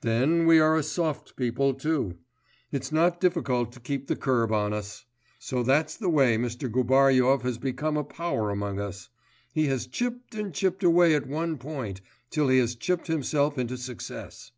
[0.00, 2.18] Then, we are a soft people too;
[2.72, 5.04] it's not difficult to keep the curb on us.
[5.38, 6.68] So that's the way Mr.
[6.68, 9.08] Gubaryov has become a power among us;
[9.52, 13.76] he has chipped and chipped away at one point, till he has chipped himself into
[13.76, 14.50] success.